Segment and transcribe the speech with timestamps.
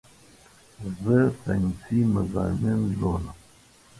[1.01, 3.35] زه سائنسي مضامين لولم